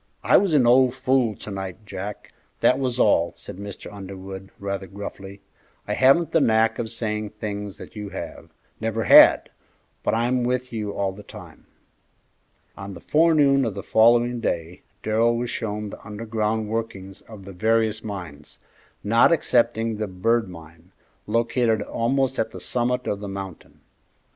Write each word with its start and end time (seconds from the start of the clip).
"I 0.23 0.35
was 0.37 0.55
an 0.55 0.65
old 0.65 0.95
fool 0.95 1.35
to 1.35 1.51
night, 1.51 1.85
Jack; 1.85 2.33
that 2.61 2.79
was 2.79 2.99
all," 2.99 3.33
said 3.35 3.57
Mr. 3.57 3.93
Underwood, 3.93 4.49
rather 4.57 4.87
gruffly. 4.87 5.41
"I 5.87 5.93
haven't 5.93 6.31
the 6.31 6.41
knack 6.41 6.79
of 6.79 6.89
saying 6.89 7.29
things 7.39 7.77
that 7.77 7.95
you 7.95 8.09
have, 8.09 8.49
never 8.79 9.03
had, 9.03 9.51
but 10.01 10.15
I'm 10.15 10.43
with 10.43 10.73
you 10.73 10.91
all 10.91 11.11
the 11.11 11.21
time." 11.21 11.67
On 12.75 12.95
the 12.95 12.99
forenoon 12.99 13.63
of 13.63 13.75
the 13.75 13.83
following 13.83 14.39
day 14.39 14.81
Darrell 15.03 15.37
was 15.37 15.51
shown 15.51 15.91
the 15.91 16.03
underground 16.03 16.67
workings 16.67 17.21
of 17.29 17.45
the 17.45 17.53
various 17.53 18.03
mines, 18.03 18.57
not 19.03 19.31
excepting 19.31 19.97
the 19.97 20.07
Bird 20.07 20.49
Mine, 20.49 20.91
located 21.27 21.83
almost 21.83 22.39
at 22.39 22.49
the 22.49 22.59
summit 22.59 23.05
of 23.05 23.19
the 23.19 23.27
mountain. 23.29 23.81